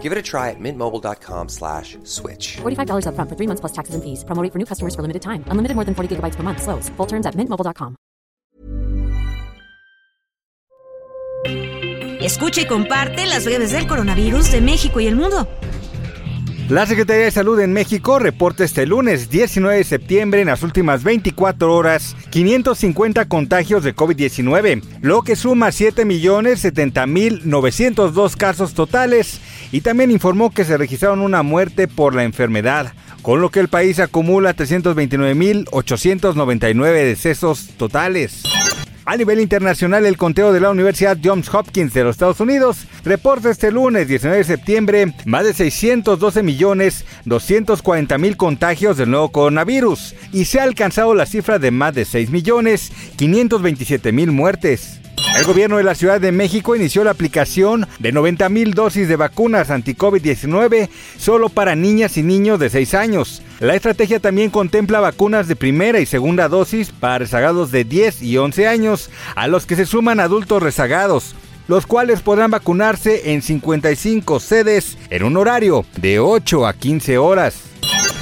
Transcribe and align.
Give 0.00 0.12
it 0.12 0.16
a 0.16 0.22
try 0.22 0.48
at 0.48 0.58
mintmobile.com 0.58 1.48
slash 1.50 1.98
switch. 2.04 2.56
$45 2.62 3.04
upfront 3.04 3.28
for 3.28 3.36
three 3.36 3.46
months 3.46 3.60
plus 3.60 3.72
taxes 3.72 3.94
and 3.94 4.02
fees. 4.02 4.24
Promo 4.24 4.42
rate 4.42 4.52
for 4.52 4.58
new 4.58 4.64
customers 4.64 4.94
for 4.94 5.02
limited 5.02 5.20
time. 5.20 5.44
Unlimited 5.48 5.74
more 5.76 5.84
than 5.84 5.94
40 5.94 6.16
gigabytes 6.16 6.36
per 6.36 6.42
month. 6.42 6.62
Slows. 6.62 6.88
Full 6.96 7.06
terms 7.06 7.26
at 7.26 7.34
mintmobile.com. 7.36 7.96
Escucha 12.20 12.60
y 12.60 12.66
comparte 12.66 13.24
las 13.26 13.44
breves 13.46 13.72
del 13.72 13.86
coronavirus 13.86 14.52
de 14.52 14.60
México 14.60 15.00
y 15.00 15.06
el 15.06 15.16
mundo. 15.16 15.48
La 16.70 16.86
Secretaría 16.86 17.24
de 17.24 17.30
Salud 17.32 17.58
en 17.58 17.72
México 17.72 18.20
reporta 18.20 18.62
este 18.62 18.86
lunes 18.86 19.28
19 19.28 19.78
de 19.78 19.82
septiembre 19.82 20.42
en 20.42 20.46
las 20.46 20.62
últimas 20.62 21.02
24 21.02 21.74
horas 21.74 22.14
550 22.30 23.24
contagios 23.24 23.82
de 23.82 23.92
COVID-19, 23.92 24.80
lo 25.00 25.22
que 25.22 25.34
suma 25.34 25.70
7.070.902 25.70 28.36
casos 28.36 28.74
totales 28.74 29.40
y 29.72 29.80
también 29.80 30.12
informó 30.12 30.52
que 30.52 30.64
se 30.64 30.76
registraron 30.76 31.22
una 31.22 31.42
muerte 31.42 31.88
por 31.88 32.14
la 32.14 32.22
enfermedad, 32.22 32.92
con 33.20 33.40
lo 33.40 33.50
que 33.50 33.58
el 33.58 33.66
país 33.66 33.98
acumula 33.98 34.54
329.899 34.54 36.92
decesos 36.92 37.70
totales. 37.78 38.44
A 39.10 39.16
nivel 39.16 39.40
internacional, 39.40 40.06
el 40.06 40.16
conteo 40.16 40.52
de 40.52 40.60
la 40.60 40.70
Universidad 40.70 41.18
Johns 41.20 41.52
Hopkins 41.52 41.92
de 41.92 42.04
los 42.04 42.14
Estados 42.14 42.38
Unidos 42.38 42.86
reporta 43.02 43.50
este 43.50 43.72
lunes 43.72 44.06
19 44.06 44.38
de 44.38 44.44
septiembre 44.44 45.12
más 45.24 45.44
de 45.44 45.52
612 45.52 46.44
millones 46.44 47.04
240 47.24 48.18
mil 48.18 48.36
contagios 48.36 48.96
del 48.96 49.10
nuevo 49.10 49.32
coronavirus 49.32 50.14
y 50.32 50.44
se 50.44 50.60
ha 50.60 50.62
alcanzado 50.62 51.16
la 51.16 51.26
cifra 51.26 51.58
de 51.58 51.72
más 51.72 51.92
de 51.92 52.04
6 52.04 52.30
millones 52.30 52.92
527 53.16 54.12
mil 54.12 54.30
muertes. 54.30 55.00
El 55.36 55.44
gobierno 55.44 55.78
de 55.78 55.84
la 55.84 55.94
Ciudad 55.94 56.20
de 56.20 56.32
México 56.32 56.76
inició 56.76 57.04
la 57.04 57.12
aplicación 57.12 57.86
de 57.98 58.12
90 58.12 58.48
mil 58.48 58.74
dosis 58.74 59.08
de 59.08 59.16
vacunas 59.16 59.70
anti-COVID-19 59.70 60.88
solo 61.16 61.48
para 61.48 61.74
niñas 61.74 62.16
y 62.18 62.22
niños 62.22 62.58
de 62.58 62.68
6 62.68 62.94
años. 62.94 63.42
La 63.60 63.74
estrategia 63.74 64.20
también 64.20 64.50
contempla 64.50 65.00
vacunas 65.00 65.48
de 65.48 65.56
primera 65.56 66.00
y 66.00 66.06
segunda 66.06 66.48
dosis 66.48 66.90
para 66.90 67.18
rezagados 67.18 67.70
de 67.70 67.84
10 67.84 68.22
y 68.22 68.36
11 68.36 68.66
años, 68.66 69.10
a 69.34 69.46
los 69.46 69.66
que 69.66 69.76
se 69.76 69.86
suman 69.86 70.20
adultos 70.20 70.62
rezagados 70.62 71.34
los 71.68 71.86
cuales 71.86 72.20
podrán 72.20 72.50
vacunarse 72.50 73.32
en 73.32 73.42
55 73.42 74.40
sedes 74.40 74.98
en 75.08 75.22
un 75.22 75.36
horario 75.36 75.84
de 76.02 76.18
8 76.18 76.66
a 76.66 76.72
15 76.72 77.16
horas. 77.18 77.69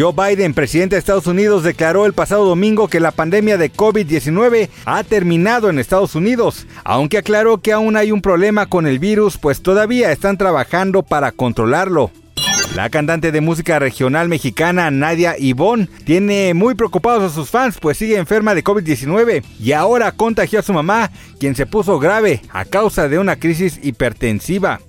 Joe 0.00 0.14
Biden, 0.14 0.54
presidente 0.54 0.94
de 0.96 1.00
Estados 1.00 1.26
Unidos, 1.26 1.62
declaró 1.62 2.06
el 2.06 2.14
pasado 2.14 2.46
domingo 2.46 2.88
que 2.88 3.00
la 3.00 3.10
pandemia 3.10 3.58
de 3.58 3.70
COVID-19 3.70 4.70
ha 4.86 5.04
terminado 5.04 5.68
en 5.68 5.78
Estados 5.78 6.14
Unidos, 6.14 6.66
aunque 6.84 7.18
aclaró 7.18 7.58
que 7.58 7.74
aún 7.74 7.98
hay 7.98 8.10
un 8.10 8.22
problema 8.22 8.64
con 8.64 8.86
el 8.86 8.98
virus, 8.98 9.36
pues 9.36 9.60
todavía 9.60 10.10
están 10.10 10.38
trabajando 10.38 11.02
para 11.02 11.32
controlarlo. 11.32 12.10
La 12.74 12.88
cantante 12.88 13.30
de 13.30 13.42
música 13.42 13.78
regional 13.78 14.30
mexicana 14.30 14.90
Nadia 14.90 15.34
Ivón 15.38 15.90
tiene 16.06 16.54
muy 16.54 16.74
preocupados 16.74 17.30
a 17.30 17.34
sus 17.34 17.50
fans 17.50 17.76
pues 17.78 17.98
sigue 17.98 18.16
enferma 18.16 18.54
de 18.54 18.64
COVID-19 18.64 19.44
y 19.58 19.72
ahora 19.72 20.12
contagió 20.12 20.60
a 20.60 20.62
su 20.62 20.72
mamá, 20.72 21.10
quien 21.38 21.54
se 21.54 21.66
puso 21.66 21.98
grave 21.98 22.40
a 22.54 22.64
causa 22.64 23.06
de 23.06 23.18
una 23.18 23.36
crisis 23.36 23.78
hipertensiva. 23.82 24.80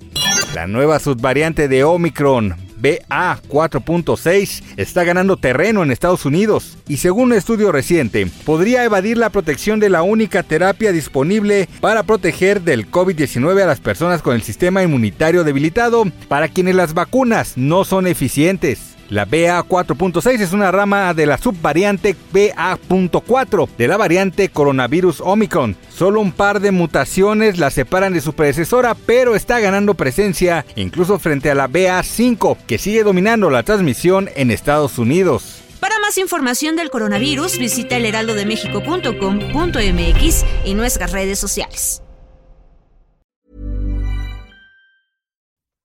La 0.55 0.67
nueva 0.67 0.99
subvariante 0.99 1.67
de 1.67 1.83
Omicron, 1.83 2.55
BA4.6 2.81 4.63
está 4.77 5.03
ganando 5.03 5.37
terreno 5.37 5.83
en 5.83 5.91
Estados 5.91 6.25
Unidos 6.25 6.77
y 6.87 6.97
según 6.97 7.21
un 7.21 7.33
estudio 7.33 7.71
reciente 7.71 8.27
podría 8.45 8.83
evadir 8.83 9.17
la 9.17 9.29
protección 9.29 9.79
de 9.79 9.89
la 9.89 10.01
única 10.01 10.43
terapia 10.43 10.91
disponible 10.91 11.69
para 11.79 12.03
proteger 12.03 12.61
del 12.61 12.89
COVID-19 12.89 13.61
a 13.61 13.67
las 13.67 13.79
personas 13.79 14.21
con 14.21 14.35
el 14.35 14.41
sistema 14.41 14.81
inmunitario 14.83 15.43
debilitado 15.43 16.05
para 16.27 16.47
quienes 16.47 16.75
las 16.75 16.93
vacunas 16.93 17.57
no 17.57 17.85
son 17.85 18.07
eficientes. 18.07 18.91
La 19.11 19.27
BA4.6 19.27 20.39
es 20.39 20.53
una 20.53 20.71
rama 20.71 21.13
de 21.13 21.25
la 21.25 21.37
subvariante 21.37 22.15
BA.4 22.31 23.67
de 23.77 23.87
la 23.89 23.97
variante 23.97 24.47
coronavirus 24.47 25.19
Omicron. 25.19 25.75
Solo 25.93 26.21
un 26.21 26.31
par 26.31 26.61
de 26.61 26.71
mutaciones 26.71 27.59
la 27.59 27.71
separan 27.71 28.13
de 28.13 28.21
su 28.21 28.31
predecesora, 28.31 28.95
pero 28.95 29.35
está 29.35 29.59
ganando 29.59 29.95
presencia 29.95 30.65
incluso 30.77 31.19
frente 31.19 31.51
a 31.51 31.55
la 31.55 31.67
BA5, 31.67 32.55
que 32.65 32.77
sigue 32.77 33.03
dominando 33.03 33.49
la 33.49 33.63
transmisión 33.63 34.29
en 34.37 34.49
Estados 34.49 34.97
Unidos. 34.97 35.61
Para 35.81 35.99
más 35.99 36.17
información 36.17 36.77
del 36.77 36.89
coronavirus, 36.89 37.57
visita 37.57 37.97
elheraldodemexico.com.mx 37.97 40.45
y 40.63 40.73
nuestras 40.73 41.11
redes 41.11 41.37
sociales. 41.37 42.01